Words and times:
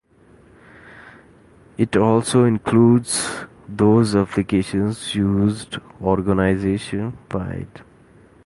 It 1.77 1.95
also 1.95 2.45
includes 2.45 3.31
those 3.67 4.15
"applications" 4.15 5.13
used 5.13 5.77
organization-wide. 6.01 7.81